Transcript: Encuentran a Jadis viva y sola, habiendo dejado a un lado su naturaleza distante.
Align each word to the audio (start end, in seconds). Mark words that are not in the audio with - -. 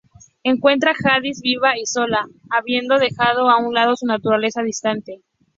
Encuentran 0.41 0.95
a 0.95 0.97
Jadis 1.13 1.41
viva 1.43 1.77
y 1.77 1.85
sola, 1.85 2.25
habiendo 2.49 2.97
dejado 2.97 3.51
a 3.51 3.59
un 3.59 3.75
lado 3.75 3.95
su 3.95 4.07
naturaleza 4.07 4.63
distante. 4.63 5.21